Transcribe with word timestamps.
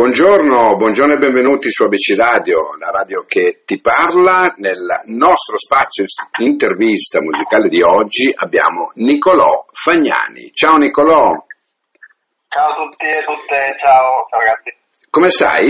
Buongiorno, 0.00 0.76
buongiorno 0.76 1.12
e 1.12 1.18
benvenuti 1.18 1.70
su 1.70 1.84
ABC 1.84 2.16
Radio, 2.16 2.74
la 2.78 2.88
radio 2.88 3.26
che 3.28 3.64
ti 3.66 3.82
parla. 3.82 4.54
Nel 4.56 5.02
nostro 5.12 5.58
spazio 5.58 6.04
intervista 6.38 7.20
musicale 7.20 7.68
di 7.68 7.82
oggi 7.82 8.32
abbiamo 8.34 8.92
Nicolò 8.94 9.66
Fagnani. 9.70 10.54
Ciao 10.54 10.78
Nicolò. 10.78 11.36
Ciao 12.48 12.70
a 12.72 12.76
tutti 12.76 13.04
e 13.04 13.20
tutte, 13.20 13.76
ciao, 13.76 14.24
ciao 14.30 14.40
ragazzi. 14.40 14.74
Come 15.10 15.28
stai? 15.28 15.68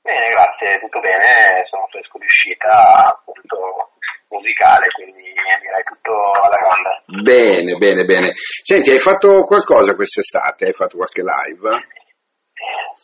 Bene, 0.00 0.26
grazie, 0.30 0.78
tutto 0.78 1.00
bene, 1.00 1.66
sono 1.68 1.84
fresco 1.90 2.16
di 2.16 2.26
uscita 2.26 3.10
appunto 3.10 3.90
musicale, 4.28 4.86
quindi 4.94 5.34
direi 5.34 5.82
tutto 5.82 6.14
alla 6.14 6.54
grande. 6.62 7.26
Bene, 7.26 7.74
bene, 7.74 8.04
bene. 8.04 8.30
Senti, 8.36 8.92
hai 8.92 9.00
fatto 9.00 9.42
qualcosa 9.42 9.96
quest'estate? 9.96 10.66
Hai 10.66 10.74
fatto 10.74 10.96
qualche 10.96 11.22
live? 11.26 11.97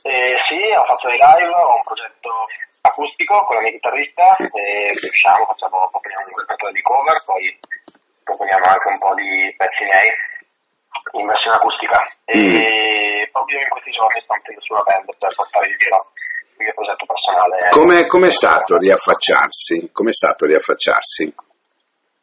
Eh, 0.05 0.36
sì, 0.45 0.61
ho 0.68 0.84
fatto 0.84 1.08
dei 1.08 1.17
live, 1.17 1.49
ho 1.49 1.81
un 1.81 1.85
progetto 1.89 2.29
acustico 2.85 3.40
con 3.49 3.57
la 3.57 3.63
mia 3.63 3.72
chitarrista 3.72 4.36
e 4.36 4.93
usciamo, 4.93 5.49
facciamo, 5.49 5.89
proponiamo 5.89 6.29
un 6.29 6.40
repertorio 6.44 6.77
di 6.77 6.85
cover, 6.85 7.17
poi 7.25 7.44
proponiamo 8.21 8.64
anche 8.68 8.89
un 8.93 8.99
po' 9.00 9.14
di 9.17 9.49
pezzi 9.57 9.85
miei 9.89 10.13
in 11.17 11.27
versione 11.27 11.57
acustica 11.57 12.00
e 12.29 12.36
mm. 12.36 13.32
proprio 13.32 13.61
in 13.64 13.68
questi 13.72 13.90
giorni 13.93 14.21
sto 14.21 14.32
mettendo 14.36 14.61
su 14.61 14.72
una 14.77 14.82
band 14.85 15.08
per 15.17 15.32
portare 15.35 15.67
in 15.72 15.79
giro 15.80 15.99
il 16.52 16.64
mio 16.68 16.75
progetto 16.77 17.05
personale. 17.08 17.68
Come 17.72 18.27
è 18.29 18.30
stato 18.30 18.77
riaffacciarsi? 18.77 19.89
Com'è 19.89 20.13
stato 20.13 20.44
riaffacciarsi? 20.44 21.32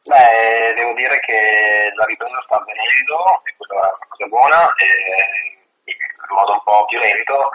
Beh, 0.05 0.73
devo 0.77 0.93
dire 0.93 1.17
che 1.25 1.89
la 1.97 2.05
ripresa 2.05 2.41
sta 2.45 2.61
avvenendo, 2.61 3.41
e 3.41 3.53
questa 3.57 3.73
è 3.73 3.77
una 3.77 4.05
cosa 4.05 4.25
buona, 4.29 4.69
e 4.77 5.60
in 5.85 6.35
modo 6.35 6.53
un 6.53 6.63
po' 6.63 6.85
più 6.85 6.99
lento 6.99 7.49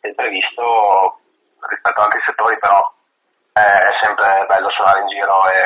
del 0.00 0.14
previsto 0.14 1.20
rispetto 1.68 1.98
ad 2.00 2.06
altri 2.06 2.22
settori, 2.24 2.58
però 2.58 2.78
è 3.52 3.92
sempre 4.00 4.44
bello 4.48 4.70
suonare 4.70 5.00
in 5.00 5.08
giro 5.08 5.48
e 5.50 5.60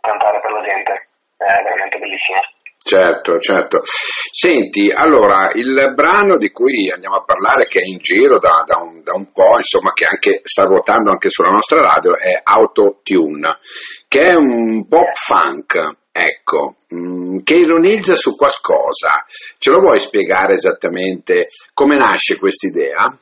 cantare 0.00 0.40
per 0.40 0.50
la 0.52 0.62
gente, 0.62 1.08
è 1.36 1.62
veramente 1.62 1.98
bellissimo. 1.98 2.40
Certo, 2.88 3.38
certo. 3.38 3.80
Senti, 3.84 4.90
allora, 4.90 5.50
il 5.52 5.92
brano 5.94 6.38
di 6.38 6.50
cui 6.50 6.90
andiamo 6.90 7.16
a 7.16 7.24
parlare, 7.24 7.66
che 7.66 7.80
è 7.80 7.84
in 7.84 7.98
giro 7.98 8.38
da, 8.38 8.62
da, 8.64 8.78
un, 8.78 9.02
da 9.02 9.12
un, 9.14 9.30
po', 9.32 9.58
insomma, 9.58 9.92
che 9.92 10.06
anche, 10.06 10.40
sta 10.44 10.64
ruotando 10.64 11.10
anche 11.10 11.28
sulla 11.28 11.50
nostra 11.50 11.80
radio, 11.80 12.16
è 12.16 12.40
Autotune, 12.42 13.58
che 14.06 14.28
è 14.28 14.34
un 14.34 14.86
pop 14.88 15.12
funk 15.12 15.97
ecco, 16.24 16.74
mm, 16.94 17.38
che 17.44 17.54
ironizza 17.54 18.14
su 18.14 18.36
qualcosa. 18.36 19.24
Ce 19.58 19.70
lo 19.70 19.80
vuoi 19.80 19.98
spiegare 19.98 20.54
esattamente 20.54 21.48
come 21.74 21.96
nasce 21.96 22.38
questa 22.38 22.66
idea? 22.66 23.16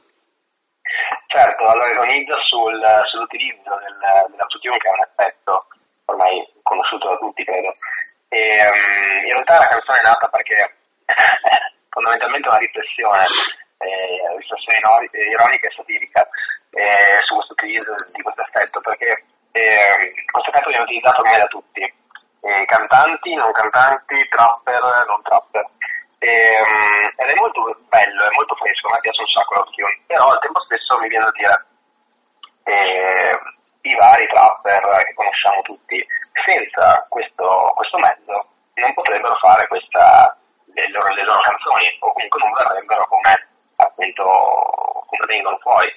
Certo, 1.26 1.62
allora 1.66 1.90
ironizza 1.90 2.36
sul, 2.40 2.80
sull'utilizzo 3.04 3.70
del, 3.76 3.98
dell'autotune 4.30 4.78
che 4.78 4.88
è 4.88 4.92
un 4.92 5.04
effetto 5.04 5.66
ormai 6.06 6.46
conosciuto 6.62 7.08
da 7.08 7.16
tutti, 7.16 7.44
credo. 7.44 7.70
E, 8.28 8.40
um, 8.40 9.26
in 9.26 9.32
realtà 9.32 9.58
la 9.58 9.68
canzone 9.68 9.98
è 9.98 10.06
nata 10.06 10.28
perché 10.28 10.56
è 11.04 11.56
fondamentalmente 11.90 12.48
una 12.48 12.58
riflessione, 12.58 13.24
eh, 13.78 14.36
riflessione 14.36 14.78
ironica 14.78 15.68
e 15.68 15.74
satirica 15.74 16.28
eh, 16.70 17.20
su 17.22 17.34
questo 17.34 17.52
utilizzo 17.52 17.94
di 18.12 18.22
questo 18.22 18.42
effetto, 18.42 18.80
perché 18.80 19.24
eh, 19.52 20.24
questo 20.30 20.50
effetto 20.50 20.68
viene 20.68 20.84
utilizzato 20.84 21.20
ormai 21.20 21.38
da 21.38 21.46
tutti 21.46 21.84
eh, 22.40 22.64
cantanti, 22.64 23.34
non 23.34 23.52
cantanti, 23.52 24.28
trapper, 24.28 24.82
non 25.06 25.22
trapper. 25.22 25.64
E, 26.18 26.30
um, 26.30 27.12
ed 27.16 27.28
è 27.28 27.34
molto 27.36 27.60
bello, 27.88 28.24
è 28.24 28.34
molto 28.34 28.54
fresco, 28.54 28.88
a 28.88 28.92
me 28.92 28.98
piace 29.00 29.20
un 29.20 29.26
sacco 29.26 29.54
l'opzione, 29.54 30.00
però 30.06 30.28
al 30.28 30.40
tempo 30.40 30.60
stesso 30.60 30.98
mi 30.98 31.08
viene 31.08 31.26
a 31.26 31.32
dire 31.32 31.66
eh, 32.64 33.38
i 33.82 33.94
vari 33.94 34.26
trapper 34.26 35.04
che 35.04 35.14
conosciamo 35.14 35.60
tutti, 35.62 36.04
senza 36.44 37.06
questo, 37.08 37.72
questo 37.76 37.98
mezzo 37.98 38.48
non 38.74 38.92
potrebbero 38.94 39.34
fare 39.36 39.66
questa, 39.68 40.36
le, 40.72 40.90
loro, 40.90 41.14
le 41.14 41.24
loro 41.24 41.40
canzoni 41.40 41.96
o 42.00 42.12
comunque 42.12 42.40
non 42.40 42.52
verrebbero 42.52 43.06
come 43.06 43.46
appunto 43.76 44.24
come 45.06 45.26
vengono 45.26 45.58
fuori, 45.58 45.88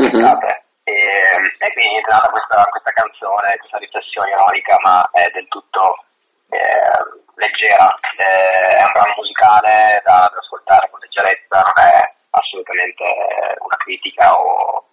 mm-hmm. 0.00 0.64
E, 0.86 0.94
e 0.94 1.72
quindi 1.74 1.98
è 1.98 2.06
nata 2.06 2.30
questa, 2.30 2.62
questa, 2.70 2.92
canzone, 2.94 3.58
questa 3.58 3.78
riflessione 3.78 4.30
ironica, 4.30 4.78
ma 4.86 5.10
è 5.10 5.26
del 5.34 5.48
tutto 5.48 5.98
eh, 6.46 7.02
leggera. 7.34 7.90
È 8.14 8.82
un 8.86 8.92
brano 8.94 9.14
musicale 9.18 10.00
da, 10.06 10.30
da, 10.30 10.38
ascoltare 10.38 10.86
con 10.88 11.00
leggerezza, 11.00 11.58
non 11.58 11.74
è 11.74 12.14
assolutamente 12.30 13.02
una 13.58 13.76
critica 13.82 14.30
o. 14.38 14.84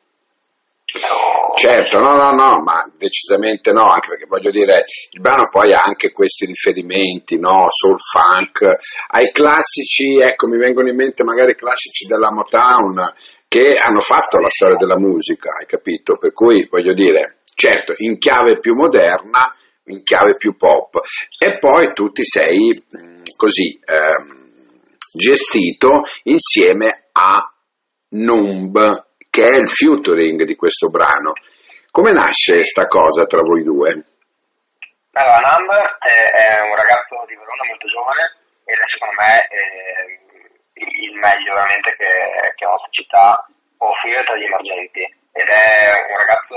Certo, 1.56 2.00
no, 2.00 2.18
no, 2.18 2.32
no, 2.34 2.62
ma 2.62 2.90
decisamente 2.98 3.72
no, 3.72 3.86
anche 3.90 4.10
perché 4.10 4.26
voglio 4.26 4.50
dire, 4.50 4.86
il 5.12 5.22
brano 5.22 5.48
poi 5.50 5.74
ha 5.74 5.82
anche 5.82 6.12
questi 6.12 6.46
riferimenti, 6.46 7.38
no, 7.38 7.70
soul 7.70 8.00
funk, 8.00 8.66
ai 9.10 9.32
classici, 9.32 10.20
ecco, 10.20 10.48
mi 10.48 10.58
vengono 10.58 10.90
in 10.90 10.96
mente 10.96 11.24
magari 11.24 11.52
i 11.52 11.56
classici 11.56 12.06
della 12.06 12.32
Motown, 12.32 13.14
che 13.54 13.78
hanno 13.78 14.00
fatto 14.00 14.40
la 14.40 14.50
storia 14.50 14.78
della 14.78 14.98
musica, 14.98 15.52
hai 15.52 15.68
capito? 15.68 16.18
Per 16.18 16.34
cui 16.34 16.68
voglio 16.68 16.92
dire, 16.94 17.42
certo, 17.54 17.94
in 17.98 18.18
chiave 18.18 18.58
più 18.58 18.74
moderna, 18.74 19.56
in 19.90 20.02
chiave 20.02 20.38
più 20.38 20.58
pop, 20.58 21.00
e 21.38 21.60
poi 21.60 21.94
tu 21.94 22.12
ti 22.12 22.24
sei 22.24 22.74
mh, 22.74 23.22
così 23.38 23.80
ehm, 23.86 24.90
gestito 25.14 26.02
insieme 26.24 27.10
a 27.12 27.48
Numb, 28.16 29.06
che 29.30 29.48
è 29.48 29.58
il 29.58 29.70
featuring 29.70 30.42
di 30.46 30.56
questo 30.56 30.90
brano. 30.90 31.34
Come 31.92 32.12
nasce 32.12 32.64
sta 32.64 32.88
cosa 32.88 33.28
tra 33.28 33.44
voi 33.44 33.62
due? 33.62 33.92
Allora, 35.12 35.38
Numb 35.38 35.70
è, 36.02 36.10
è 36.10 36.60
un 36.60 36.74
ragazzo 36.74 37.22
di 37.28 37.36
Verona 37.36 37.70
molto 37.70 37.86
giovane 37.86 38.34
ed 38.66 38.78
è 38.80 38.88
secondo 38.90 39.14
me 39.22 39.46
è 39.46 40.22
il 40.74 41.14
meglio 41.20 41.54
veramente 41.54 41.96
che, 41.98 42.10
che 42.56 42.66
la 42.66 42.72
nostra 42.72 42.83
città 42.94 43.46
offrire 43.78 44.24
tra 44.24 44.36
gli 44.38 44.46
emergenti 44.46 45.02
ed 45.34 45.48
è 45.50 46.06
un 46.10 46.18
ragazzo 46.18 46.56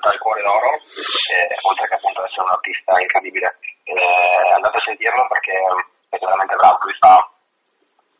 dal 0.00 0.18
cuore 0.18 0.42
d'oro, 0.42 0.70
eh, 0.78 1.50
oltre 1.66 1.88
che 1.88 1.94
appunto 1.94 2.24
essere 2.24 2.42
un 2.42 2.54
artista 2.54 2.92
incredibile. 3.00 3.58
Eh, 3.84 4.52
andate 4.54 4.78
a 4.78 4.86
sentirlo 4.86 5.26
perché 5.26 5.52
è 6.08 6.16
veramente 6.18 6.54
bravo, 6.54 6.78
lui 6.82 6.96
fa 6.98 7.18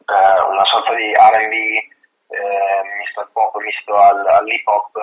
eh, 0.04 0.40
una 0.50 0.64
sorta 0.64 0.94
di 0.94 1.12
R&B 1.12 1.54
eh, 2.34 2.82
misto 2.98 3.20
al 3.20 3.30
pop, 3.32 3.54
misto 3.62 3.94
al, 3.94 4.26
all'hip 4.26 4.66
hop, 4.66 4.96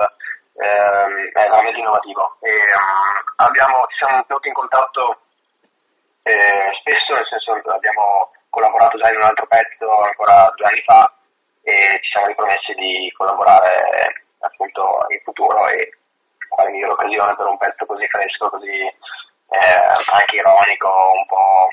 ehm, 0.59 1.31
è 1.31 1.47
veramente 1.47 1.79
innovativo. 1.79 2.37
E, 2.41 2.51
um, 2.51 3.45
abbiamo, 3.47 3.87
ci 3.87 3.97
siamo 4.03 4.25
venuti 4.27 4.47
in 4.49 4.53
contatto 4.53 5.21
eh, 6.23 6.69
spesso, 6.81 7.13
nel 7.13 7.25
senso 7.25 7.53
abbiamo 7.71 8.31
collaborato 8.49 8.97
già 8.97 9.09
in 9.09 9.15
un 9.15 9.23
altro 9.23 9.47
pezzo 9.47 9.89
ancora 9.89 10.51
due 10.55 10.65
anni 10.67 10.81
fa 10.81 11.09
e 11.63 11.99
ci 12.01 12.09
siamo 12.11 12.27
ripromessi 12.27 12.73
di 12.73 13.11
collaborare 13.15 14.25
appunto 14.39 15.05
in 15.09 15.21
futuro 15.23 15.67
e 15.69 15.97
quale 16.49 16.71
migliore 16.71 16.93
occasione 16.93 17.35
per 17.35 17.47
un 17.47 17.57
pezzo 17.57 17.85
così 17.85 18.07
fresco, 18.07 18.49
così 18.49 18.77
eh, 19.51 19.75
anche 20.11 20.35
ironico, 20.35 20.87
un 20.87 21.25
po'... 21.27 21.67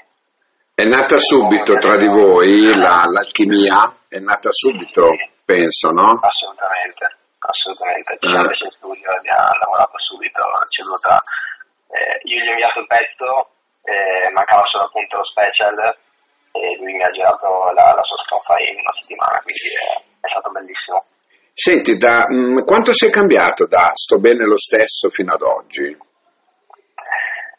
È 0.75 0.85
nata 0.85 1.19
subito 1.19 1.75
tra 1.75 1.97
di 1.97 2.07
voi 2.07 2.77
la, 2.77 3.03
l'alchimia? 3.11 4.07
È 4.07 4.19
nata 4.19 4.51
subito, 4.53 5.11
sì. 5.11 5.31
penso, 5.45 5.91
no? 5.91 6.21
Assolutamente, 6.23 7.19
assolutamente. 7.39 8.19
Ci 8.21 8.29
siamo 8.31 8.45
eh. 8.45 8.49
messi 8.49 8.65
in 8.65 8.71
studio, 8.71 9.11
abbiamo 9.11 9.51
lavorato 9.59 9.99
subito, 9.99 10.43
ci 10.69 10.83
è 10.83 10.85
voluta... 10.85 11.19
Eh, 11.91 12.21
io 12.29 12.45
gli 12.45 12.49
ho 12.49 12.53
inviato 12.53 12.79
il 12.81 12.87
pezzo, 12.87 13.49
eh, 13.83 14.31
mancava 14.31 14.63
solo 14.67 14.85
appunto 14.85 15.17
lo 15.17 15.25
special 15.25 15.97
e 16.61 16.77
lui 16.79 16.93
mi 16.93 17.03
ha 17.03 17.11
girato 17.11 17.71
la, 17.73 17.93
la 17.95 18.03
sua 18.03 18.19
strofa 18.25 18.57
in 18.59 18.79
una 18.79 18.95
settimana, 19.01 19.41
quindi 19.43 19.69
è, 19.75 20.27
è 20.27 20.29
stato 20.29 20.51
bellissimo. 20.51 21.05
Senti, 21.55 21.97
da, 21.99 22.27
mh, 22.29 22.35
mm, 22.35 22.65
quanto 22.65 22.93
sei 22.93 23.11
cambiato 23.11 23.67
da 23.67 23.91
sto 23.93 24.21
bene 24.21 24.47
lo 24.47 24.57
stesso 24.57 25.11
fino 25.11 25.35
ad 25.35 25.43
oggi? 25.43 25.91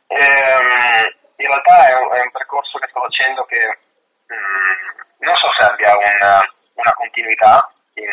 Ehm, 0.07 1.03
in 1.35 1.47
realtà 1.47 1.87
è 1.87 1.93
un, 1.99 2.07
è 2.15 2.21
un, 2.23 2.31
percorso 2.31 2.79
che 2.79 2.87
sto 2.89 3.01
facendo 3.01 3.43
che 3.43 3.59
mh, 3.59 4.33
mm, 4.33 5.27
non 5.27 5.35
so 5.35 5.51
se 5.51 5.63
abbia 5.63 5.91
una, 5.95 6.39
una 6.79 6.93
continuità 6.95 7.69
in, 7.95 8.07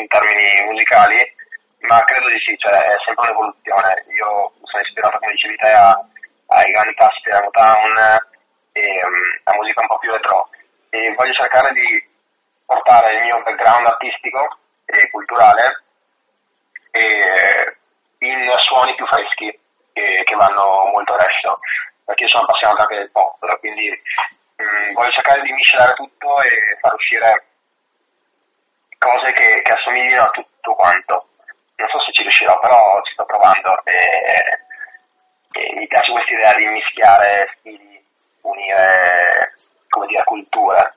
in, 0.00 0.06
termini 0.06 0.68
musicali, 0.68 1.18
ma 1.88 2.04
credo 2.04 2.28
di 2.28 2.38
sì, 2.44 2.56
cioè 2.58 2.76
è 2.76 2.96
sempre 3.04 3.24
un'evoluzione. 3.24 4.04
Io 4.12 4.52
sono 4.64 4.82
ispirato, 4.84 5.18
come 5.18 5.32
dicevi 5.32 5.56
te, 5.56 5.72
ai 5.72 6.70
grandi 6.72 6.94
passi 6.94 7.20
della 7.24 7.40
Motown, 7.40 7.94
e 8.72 8.80
um, 9.04 9.40
la 9.44 9.54
musica 9.54 9.80
un 9.80 9.86
po' 9.86 9.98
più 9.98 10.10
retro 10.10 10.48
e 10.90 11.14
voglio 11.14 11.32
cercare 11.32 11.72
di 11.72 12.08
portare 12.64 13.14
il 13.14 13.22
mio 13.24 13.42
background 13.42 13.86
artistico 13.86 14.58
e 14.84 15.10
culturale 15.10 15.84
e 16.90 17.76
in 18.18 18.52
suoni 18.56 18.94
più 18.94 19.06
freschi 19.06 19.50
che, 19.92 20.22
che 20.24 20.34
vanno 20.34 20.86
molto 20.92 21.16
resto 21.16 21.54
perché 22.04 22.24
io 22.24 22.28
sono 22.28 22.44
appassionato 22.44 22.82
anche 22.82 22.96
del 22.96 23.10
pop 23.10 23.58
quindi 23.60 23.88
um, 23.88 24.92
voglio 24.94 25.10
cercare 25.10 25.42
di 25.42 25.52
miscelare 25.52 25.94
tutto 25.94 26.40
e 26.42 26.78
far 26.80 26.94
uscire 26.94 27.48
assomiglino 29.80 30.22
a 30.22 30.30
tutto 30.30 30.74
quanto. 30.74 31.28
Non 31.76 31.88
so 31.88 31.98
se 32.00 32.12
ci 32.12 32.22
riuscirò, 32.22 32.58
però 32.60 33.00
ci 33.02 33.12
sto 33.12 33.24
provando 33.24 33.82
e, 33.84 33.98
e 35.58 35.74
mi 35.74 35.86
piace 35.86 36.12
questa 36.12 36.34
idea 36.34 36.54
di 36.54 36.66
mischiare 36.66 37.54
stili, 37.58 37.89
unire, 38.42 39.54
come 39.88 40.06
dire, 40.06 40.22
culture. 40.24 40.94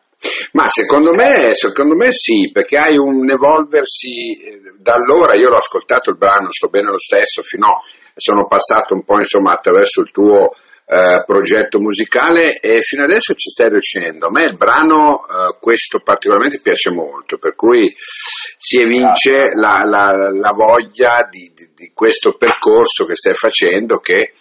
Ma 0.54 0.68
secondo 0.68 1.14
me, 1.14 1.54
secondo 1.54 1.96
me 1.96 2.12
sì, 2.12 2.50
perché 2.52 2.78
hai 2.78 2.98
un 2.98 3.30
evolversi 3.30 4.40
eh, 4.40 4.62
da 4.78 4.94
allora, 4.94 5.34
io 5.34 5.50
l'ho 5.50 5.58
ascoltato 5.58 6.12
il 6.12 6.18
brano, 6.18 6.52
sto 6.52 6.70
bene 6.70 6.90
lo 6.90 7.00
stesso, 7.00 7.42
fino 7.42 7.68
a, 7.68 7.82
sono 8.16 8.46
passato 8.48 8.94
un 8.94 9.04
po' 9.04 9.20
insomma 9.20 9.54
attraverso 9.54 10.02
il 10.02 10.12
tuo 10.12 10.52
eh, 10.86 11.24
progetto 11.26 11.80
musicale 11.80 12.60
e 12.60 12.82
fino 12.82 13.04
adesso 13.04 13.34
ci 13.34 13.50
stai 13.50 13.70
riuscendo. 13.70 14.28
A 14.28 14.32
me 14.32 14.46
il 14.46 14.56
brano 14.56 15.26
eh, 15.26 15.58
questo 15.60 16.00
particolarmente 16.00 16.60
piace 16.60 16.92
molto, 16.92 17.38
per 17.38 17.56
cui 17.56 17.94
si 17.98 18.80
evince 18.82 19.52
la, 19.56 19.84
la, 19.86 20.30
la 20.32 20.52
voglia 20.52 21.28
di, 21.30 21.52
di, 21.54 21.72
di 21.74 21.92
questo 21.94 22.34
percorso 22.34 23.06
che 23.06 23.16
stai 23.16 23.34
facendo 23.34 24.00
che 24.00 24.34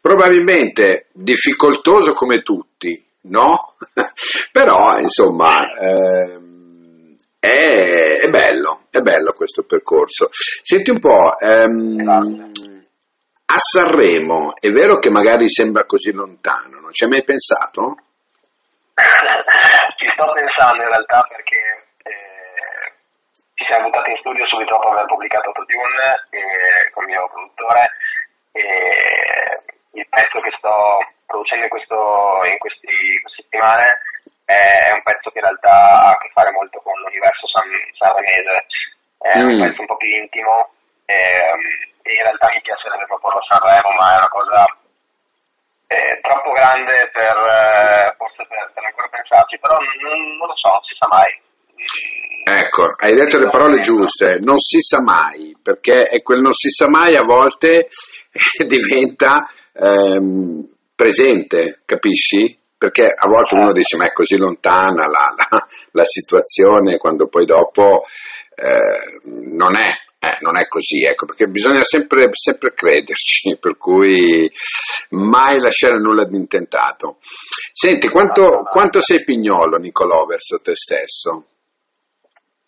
probabilmente 0.00 1.08
difficoltoso 1.12 2.12
come 2.14 2.42
tutti, 2.42 3.04
no? 3.22 3.76
Però, 4.52 4.98
insomma, 4.98 5.60
ehm, 5.80 7.14
è, 7.38 8.20
è, 8.22 8.28
bello, 8.28 8.86
è 8.90 9.00
bello 9.00 9.32
questo 9.32 9.64
percorso. 9.64 10.28
Senti 10.30 10.90
un 10.90 10.98
po', 10.98 11.38
ehm, 11.38 12.52
a 13.46 13.58
Sanremo 13.58 14.54
è 14.58 14.68
vero 14.70 14.98
che 14.98 15.10
magari 15.10 15.48
sembra 15.48 15.84
così 15.84 16.10
lontano, 16.12 16.80
non 16.80 16.92
ci 16.92 17.04
hai 17.04 17.10
mai 17.10 17.24
pensato? 17.24 17.96
ci 18.94 20.06
sto 20.12 20.26
pensando 20.32 20.82
in 20.82 20.88
realtà 20.88 21.26
perché 21.28 21.58
eh, 22.02 22.92
ci 23.54 23.64
siamo 23.66 23.90
buttati 23.90 24.10
in 24.10 24.16
studio 24.18 24.46
subito 24.46 24.74
dopo 24.74 24.90
aver 24.90 25.06
pubblicato 25.06 25.48
Autotune 25.48 26.28
eh, 26.30 26.90
con 26.90 27.02
il 27.04 27.10
mio 27.10 27.28
produttore 27.28 27.90
e 28.52 28.62
il 29.94 30.06
pezzo 30.10 30.40
che 30.40 30.52
sto 30.58 30.98
producendo 31.26 31.64
in, 31.64 31.70
questo, 31.70 31.98
in 32.50 32.58
questi, 32.58 32.94
queste 33.22 33.42
settimane 33.42 33.86
è 34.44 34.92
un 34.92 35.02
pezzo 35.02 35.30
che 35.30 35.38
in 35.38 35.46
realtà 35.48 35.72
ha 35.72 36.10
a 36.12 36.18
che 36.18 36.30
fare 36.34 36.50
molto 36.52 36.78
con 36.84 36.92
l'universo 37.00 37.46
san, 37.48 37.64
sanremese, 37.96 38.66
è 39.18 39.38
mm. 39.38 39.48
un 39.48 39.60
pezzo 39.60 39.80
un 39.80 39.86
po' 39.86 39.96
più 39.96 40.10
intimo 40.20 40.74
e, 41.06 41.16
e, 41.16 42.12
in 42.12 42.22
realtà 42.22 42.48
mi 42.52 42.60
piacerebbe 42.60 43.06
proporlo 43.06 43.38
a 43.40 43.46
Sanremo, 43.48 43.90
ma 43.96 44.06
è 44.12 44.16
una 44.20 44.28
cosa 44.28 44.60
eh, 45.86 46.20
troppo 46.20 46.50
grande 46.52 47.08
per 47.12 47.36
eh, 47.36 48.14
forse 48.16 48.44
per, 48.48 48.70
per, 48.74 48.84
ancora 48.84 49.08
pensarci, 49.08 49.58
però 49.58 49.76
non, 49.78 50.36
non, 50.36 50.48
lo 50.48 50.56
so, 50.56 50.68
non 50.68 50.84
si 50.84 50.94
sa 50.96 51.08
mai. 51.08 51.32
Ecco, 52.44 52.82
hai 53.00 53.14
detto 53.14 53.38
le 53.38 53.48
parole 53.48 53.80
giuste, 53.80 54.38
non 54.40 54.58
si 54.58 54.80
sa 54.80 55.00
mai, 55.00 55.56
perché 55.62 56.08
è 56.08 56.20
quel 56.22 56.40
non 56.40 56.52
si 56.52 56.68
sa 56.68 56.88
mai 56.88 57.16
a 57.16 57.22
volte 57.22 57.88
diventa 58.66 59.48
ehm, 59.74 60.68
presente, 60.94 61.82
capisci? 61.84 62.58
Perché 62.76 63.06
a 63.06 63.28
volte 63.28 63.54
uno 63.54 63.72
dice 63.72 63.96
ma 63.96 64.06
è 64.06 64.12
così 64.12 64.36
lontana 64.36 65.06
la, 65.06 65.34
la, 65.36 65.66
la 65.92 66.04
situazione 66.04 66.98
quando 66.98 67.28
poi 67.28 67.46
dopo 67.46 68.04
eh, 68.54 69.20
non 69.24 69.78
è 69.78 69.90
eh, 70.24 70.38
non 70.40 70.56
è 70.56 70.66
così, 70.68 71.04
ecco, 71.04 71.26
perché 71.26 71.44
bisogna 71.46 71.82
sempre, 71.82 72.28
sempre, 72.32 72.72
crederci, 72.72 73.58
per 73.60 73.76
cui 73.76 74.50
mai 75.10 75.60
lasciare 75.60 75.98
nulla 75.98 76.24
di 76.24 76.36
intentato. 76.36 77.18
Senti, 77.72 78.08
quanto, 78.08 78.62
quanto 78.70 79.00
sei 79.00 79.22
pignolo, 79.22 79.76
Nicolò, 79.76 80.24
verso 80.24 80.60
te 80.62 80.74
stesso? 80.74 81.44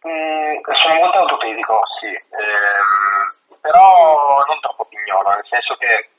Mm, 0.06 0.61
sono 0.70 0.94
molto 1.00 1.19
autocritico, 1.19 1.81
sì, 1.99 2.14
eh, 2.14 3.59
però 3.61 4.44
non 4.47 4.61
troppo 4.61 4.87
pignolo, 4.91 5.31
nel 5.31 5.47
senso 5.49 5.76
che 5.79 6.11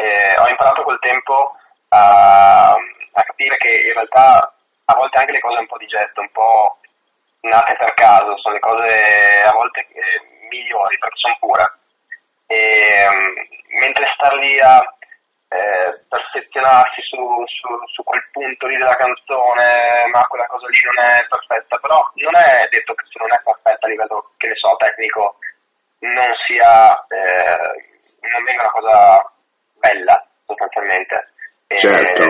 eh, 0.00 0.40
ho 0.40 0.48
imparato 0.48 0.82
col 0.82 0.98
tempo 0.98 1.52
a, 1.88 2.72
a, 2.72 3.22
capire 3.22 3.56
che 3.56 3.88
in 3.88 3.92
realtà 3.92 4.54
a 4.86 4.94
volte 4.94 5.18
anche 5.18 5.32
le 5.32 5.40
cose 5.40 5.58
un 5.58 5.66
po' 5.66 5.76
di 5.76 5.86
getto, 5.86 6.20
un 6.20 6.30
po' 6.32 6.78
nate 7.40 7.76
per 7.76 7.92
caso, 7.94 8.36
sono 8.38 8.54
le 8.54 8.60
cose 8.60 9.42
a 9.44 9.52
volte 9.52 9.80
eh, 9.80 10.46
migliori 10.48 10.98
perché 10.98 11.16
sono 11.16 11.36
pure. 11.38 11.64
E, 12.46 13.06
um, 13.06 13.78
mentre 13.80 14.10
star 14.14 14.34
lì 14.34 14.58
a 14.58 14.80
eh, 15.50 15.90
perfezionarsi 16.08 17.02
su, 17.02 17.16
su, 17.46 17.68
su, 17.92 18.02
quel 18.02 18.22
punto 18.32 18.66
lì 18.66 18.76
della 18.76 18.96
canzone, 18.96 20.06
ma 20.10 20.24
quella 20.26 20.46
cosa 20.46 20.66
lì 20.66 20.78
non 20.82 21.04
è 21.06 21.26
perfetta, 21.28 21.76
però 21.78 22.10
non 22.14 22.36
è 22.36 22.66
detto 22.70 22.94
che 22.94 23.04
se 23.06 23.18
non 23.18 23.32
è 23.32 23.40
perfetta 23.42 23.86
a 23.86 23.88
livello, 23.88 24.30
che 24.36 24.48
ne 24.48 24.56
so, 24.56 24.74
tecnico, 24.76 25.38
non 26.00 26.34
sia, 26.46 26.94
eh, 27.06 28.26
non 28.34 28.44
venga 28.44 28.62
una 28.62 28.70
cosa 28.70 29.32
bella, 29.80 30.14
sostanzialmente. 30.46 31.32
Certo. 31.66 32.22
E, 32.22 32.28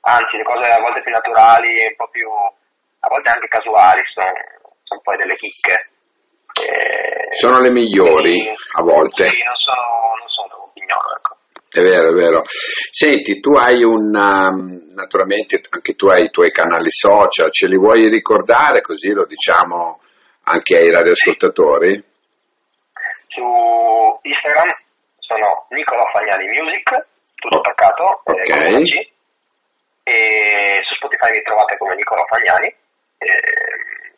anzi, 0.00 0.36
le 0.38 0.44
cose 0.44 0.70
a 0.70 0.80
volte 0.80 1.02
più 1.02 1.12
naturali, 1.12 1.74
un 1.82 1.96
po' 1.96 2.08
più, 2.08 2.28
a 2.30 3.08
volte 3.08 3.28
anche 3.28 3.48
casuali, 3.48 4.00
sono, 4.14 4.30
sono 4.84 5.00
poi 5.02 5.16
delle 5.18 5.34
chicche. 5.34 5.90
E, 6.54 7.34
sono 7.34 7.58
le 7.58 7.70
migliori, 7.70 8.38
quindi, 8.38 8.54
a 8.78 8.82
volte. 8.82 9.26
Sì, 9.26 9.42
non 9.42 9.56
sono, 9.56 10.14
non 10.18 10.28
sono 10.28 10.70
pignolo, 10.72 11.16
ecco. 11.16 11.36
È 11.72 11.80
vero, 11.80 12.10
è 12.10 12.12
vero. 12.12 12.42
Senti, 12.44 13.40
tu 13.40 13.56
hai 13.56 13.82
un, 13.82 14.14
um, 14.14 14.92
naturalmente 14.94 15.60
anche 15.70 15.94
tu 15.94 16.08
hai 16.08 16.24
i 16.24 16.30
tuoi 16.30 16.50
canali 16.50 16.90
social, 16.90 17.50
ce 17.50 17.66
li 17.66 17.76
vuoi 17.76 18.10
ricordare 18.10 18.82
così 18.82 19.10
lo 19.12 19.24
diciamo 19.24 20.00
anche 20.44 20.76
ai 20.76 20.90
radioascoltatori? 20.90 22.04
Su 23.28 23.40
Instagram 24.20 24.70
sono 25.32 25.66
Nicolò 25.70 26.04
Fagnani 26.12 26.46
Music, 26.48 27.06
tutto 27.36 27.58
attaccato, 27.58 28.20
okay. 28.24 28.84
eh, 28.84 29.12
e 30.04 30.80
su 30.82 30.94
Spotify 30.94 31.30
mi 31.30 31.42
trovate 31.42 31.76
come 31.78 31.94
Nicolò 31.94 32.24
Fagnani 32.26 32.66
e, 33.18 33.30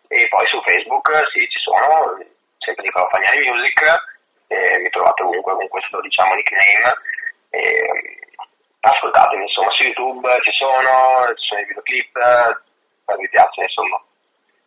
e, 0.09 0.29
poi 0.29 0.47
su 0.49 0.61
Facebook 0.63 1.09
sì 1.33 1.47
ci 1.49 1.59
sono, 1.61 2.19
sempre 2.59 2.85
Nicolò 2.85 3.07
Fagnani 3.09 3.49
Music 3.49 3.81
e 4.49 4.79
mi 4.79 4.89
trovate 4.89 5.23
ovunque 5.23 5.55
con 5.55 5.69
questo 5.69 6.01
diciamo 6.01 6.35
nickname 6.35 6.99
e, 7.51 7.61
ascoltatemi 8.81 9.43
insomma 9.43 9.71
su 9.71 9.85
YouTube 9.85 10.29
ci 10.43 10.53
sono, 10.53 11.33
ci 11.37 11.47
sono 11.47 11.61
i 11.61 11.65
videoclip, 11.67 12.17
mi 13.19 13.29
piace 13.29 13.63
insomma. 13.63 14.03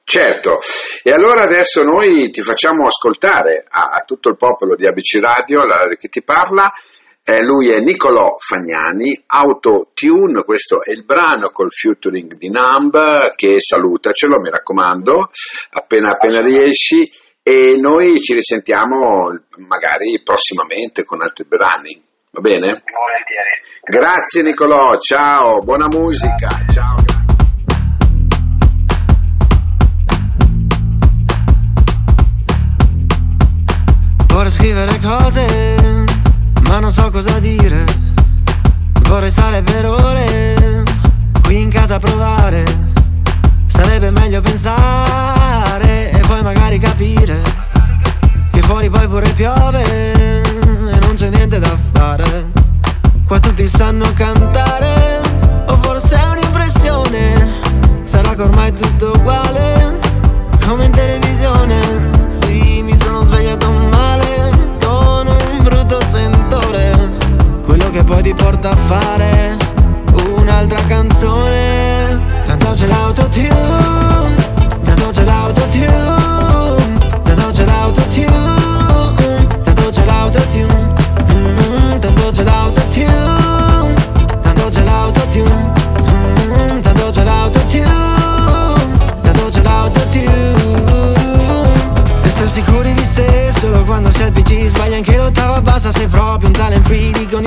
Certo, 0.10 0.60
e 1.04 1.12
allora 1.12 1.42
adesso 1.42 1.84
noi 1.84 2.30
ti 2.30 2.42
facciamo 2.42 2.86
ascoltare 2.86 3.66
a, 3.68 3.90
a 3.90 4.04
tutto 4.06 4.30
il 4.30 4.38
popolo 4.38 4.74
di 4.74 4.88
ABC 4.88 5.20
Radio, 5.20 5.66
la 5.66 5.86
che 6.00 6.08
ti 6.08 6.24
parla, 6.24 6.72
eh, 7.26 7.44
lui 7.44 7.72
è 7.72 7.82
Nicolò 7.82 8.38
Fagnani, 8.38 9.22
Autotune, 9.26 10.46
questo 10.46 10.82
è 10.82 10.92
il 10.92 11.04
brano 11.04 11.50
col 11.50 11.74
featuring 11.74 12.38
di 12.38 12.50
Numb 12.50 13.36
che 13.36 13.60
salutacelo, 13.60 14.40
mi 14.40 14.50
raccomando, 14.50 15.30
appena 15.72 16.12
appena 16.12 16.40
riesci. 16.40 17.12
E 17.44 17.76
noi 17.78 18.22
ci 18.22 18.34
risentiamo 18.34 19.38
magari 19.58 20.22
prossimamente 20.24 21.04
con 21.04 21.22
altri 21.22 21.44
brani, 21.44 22.02
va 22.32 22.40
bene? 22.40 22.82
Volentieri. 22.82 23.50
Grazie 23.84 24.42
Nicolò, 24.42 24.98
ciao, 25.00 25.60
buona 25.60 25.88
musica, 25.88 26.48
ciao. 26.72 27.27
Vorrei 34.38 34.52
scrivere 34.52 35.00
cose, 35.00 36.06
ma 36.70 36.78
non 36.78 36.92
so 36.92 37.10
cosa 37.10 37.40
dire. 37.40 37.84
Vorrei 39.10 39.32
stare 39.32 39.64
per 39.64 39.88
ore, 39.88 40.84
qui 41.42 41.60
in 41.60 41.72
casa 41.72 41.96
a 41.96 42.00
provare. 42.00 42.64
Sarebbe 43.66 44.12
meglio 44.12 44.40
pensare 44.42 46.12
e 46.12 46.20
poi 46.28 46.44
magari 46.44 46.78
capire 46.78 47.42
che 48.52 48.62
fuori 48.62 48.92
poi 48.92 49.08
pure 49.08 49.28
piove 49.32 49.84
e 50.14 51.00
non 51.02 51.16
c'è 51.16 51.30
niente 51.30 51.58
da 51.58 51.76
fare. 51.92 52.46
Qua 53.26 53.40
tutti 53.40 53.68
sanno 53.68 54.14
cantare, 54.14 55.20
o 55.66 55.78
forse 55.82 56.16
è 56.16 56.26
un'impressione. 56.28 57.54
Sarà 58.04 58.36
che 58.36 58.42
ormai 58.44 58.72
tutto 58.72 59.14
uguale, 59.16 59.98
come 60.64 60.86
in 60.86 60.92
televisione. 60.92 62.07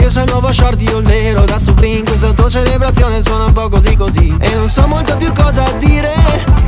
Sono 0.09 0.25
il 0.25 0.31
nuovo 0.31 0.53
short, 0.53 0.81
io 0.83 0.99
il 0.99 1.07
vero 1.07 1.45
Da 1.45 1.59
Supreme 1.59 2.03
questa 2.03 2.33
tua 2.33 2.49
celebrazione 2.49 3.23
suona 3.23 3.47
un 3.47 3.53
po' 3.53 3.69
così 3.69 3.97
così. 3.97 4.37
E 4.41 4.55
non 4.55 4.69
so 4.69 4.87
molto 4.87 5.17
più 5.17 5.33
cosa 5.33 5.65
dire 5.79 6.13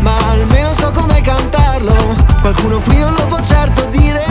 Ma 0.00 0.16
almeno 0.30 0.72
so 0.72 0.90
come 0.90 1.20
cantarlo. 1.20 1.94
Qualcuno 2.40 2.80
qui 2.80 2.98
non 2.98 3.14
lo 3.14 3.26
può 3.26 3.40
certo 3.42 3.86
dire 3.90 4.24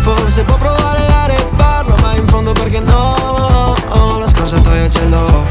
Forse 0.00 0.42
può 0.42 0.56
provare 0.56 1.06
a 1.06 1.26
reparlo 1.26 1.96
Ma 2.00 2.14
in 2.16 2.26
fondo 2.26 2.52
perché 2.52 2.80
no 2.80 3.74
La 4.18 4.28
scorciatoia 4.28 4.88
ce 4.88 5.08
l'ho. 5.08 5.46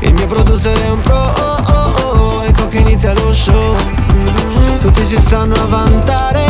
Il 0.00 0.14
mio 0.14 0.26
producer 0.26 0.78
è 0.78 0.90
un 0.90 1.00
pro 1.00 1.16
oh, 1.16 1.62
oh, 1.66 2.02
oh, 2.02 2.44
Ecco 2.44 2.68
che 2.68 2.78
inizia 2.78 3.12
lo 3.14 3.32
show. 3.32 3.76
Mm, 4.12 4.78
Tutti 4.78 5.04
si 5.04 5.18
stanno 5.18 5.54
a 5.54 5.66
vantare 5.66 6.44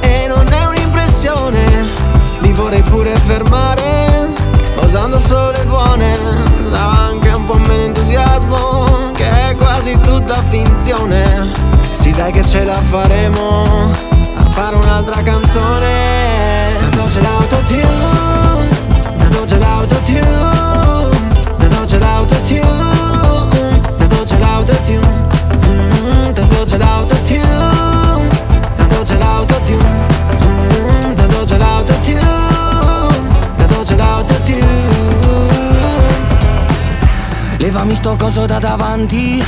E 0.00 0.26
non 0.26 0.46
è 0.50 0.64
un'impressione 0.64 2.04
li 2.40 2.52
vorrei 2.52 2.82
pure 2.82 3.16
fermare 3.16 4.05
Usando 5.16 5.20
sole 5.20 5.64
buone 5.64 6.14
Anche 6.72 7.30
un 7.30 7.44
po' 7.44 7.54
meno 7.54 7.84
entusiasmo 7.84 9.12
Che 9.14 9.48
è 9.48 9.56
quasi 9.56 9.98
tutta 10.00 10.42
finzione. 10.50 11.50
Sì 11.92 12.10
dai 12.10 12.32
che 12.32 12.44
ce 12.44 12.64
la 12.64 12.80
faremo 12.90 13.90
A 14.36 14.50
fare 14.50 14.76
un'altra 14.76 15.22
canzone. 15.22 16.76
Tanto 16.78 17.04
c'è 17.04 17.20
l'autotune 17.20 18.68
Tanto 19.16 19.42
c'è 19.44 19.58
l'autotune 19.58 21.10
Tanto 21.56 21.84
c'è 21.84 21.98
l'autotune 21.98 22.85
Levami 37.86 37.94
sto 38.02 38.16
coso 38.16 38.46
da 38.46 38.58
davanti 38.58 39.40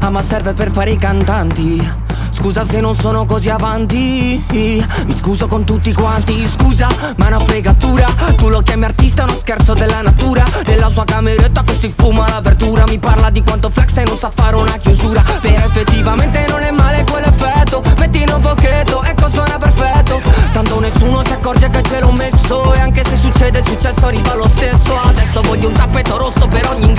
Ah 0.00 0.10
ma 0.10 0.20
serve 0.20 0.52
per 0.52 0.70
fare 0.70 0.90
i 0.90 0.98
cantanti. 0.98 2.06
Scusa 2.32 2.62
se 2.62 2.80
non 2.80 2.94
sono 2.94 3.24
così 3.24 3.48
avanti 3.48 4.44
Mi 4.50 5.14
scuso 5.16 5.46
con 5.46 5.64
tutti 5.64 5.94
quanti. 5.94 6.46
Scusa 6.46 6.86
ma 7.16 7.24
è 7.24 7.28
una 7.28 7.40
fregatura 7.40 8.06
Tu 8.36 8.50
lo 8.50 8.60
chiami 8.60 8.84
artista, 8.84 9.22
uno 9.22 9.34
scherzo 9.34 9.72
della 9.72 10.02
natura. 10.02 10.44
Nella 10.66 10.90
sua 10.90 11.04
cameretta 11.04 11.62
che 11.62 11.78
si 11.80 11.94
fuma 11.96 12.28
la 12.28 12.42
verdura 12.42 12.84
Mi 12.88 12.98
parla 12.98 13.30
di 13.30 13.42
quanto 13.42 13.70
flex 13.70 13.96
e 13.96 14.04
non 14.04 14.18
sa 14.18 14.30
fare 14.34 14.56
una 14.56 14.76
chiusura. 14.76 15.22
Però 15.40 15.64
effettivamente 15.64 16.44
non 16.50 16.62
è 16.62 16.70
male 16.70 17.06
quell'effetto 17.10 17.82
Metti 17.98 18.20
in 18.20 18.28
un 18.28 18.40
pochetto, 18.40 19.02
ecco 19.02 19.30
suona 19.30 19.56
perfetto. 19.56 20.20
Tanto 20.52 20.78
nessuno 20.80 21.24
si 21.24 21.32
accorge 21.32 21.70
che 21.70 21.80
ce 21.82 22.00
l'ho 22.00 22.12
messo 22.12 22.74
E 22.74 22.80
anche 22.80 23.02
se 23.08 23.16
succede 23.16 23.60
il 23.60 23.66
successo 23.66 24.04
arriva 24.04 24.34
lo 24.34 24.46
stesso. 24.46 24.94
Adesso 24.94 25.40
voglio 25.40 25.68
un 25.68 25.74
tappeto 25.74 26.18
rosso 26.18 26.46
per 26.48 26.68
ogni 26.68 26.84
ingresso 26.84 26.97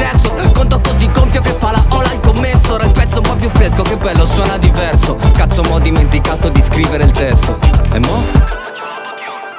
bello 4.00 4.26
suona 4.26 4.58
diverso. 4.58 5.18
Cazzo 5.34 5.62
mo' 5.64 5.76
ho 5.76 5.80
dimenticato 5.80 6.50
di 6.50 6.62
scrivere 6.62 7.04
il 7.04 7.12
testo. 7.12 7.58
E 7.92 8.00
mo'? 8.00 8.24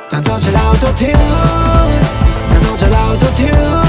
Tanto 0.09 0.35
c'è 0.35 0.51
l'autotune 0.51 1.13
Tanto 2.49 2.75
c'è 2.75 2.89
l'autotune 2.89 3.80